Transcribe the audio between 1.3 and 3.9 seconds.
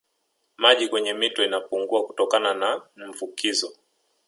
inapungua kutokana na mvukizo